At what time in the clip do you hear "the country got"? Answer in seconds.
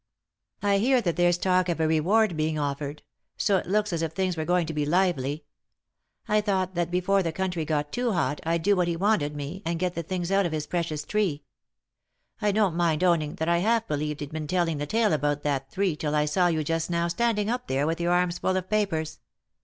7.21-7.91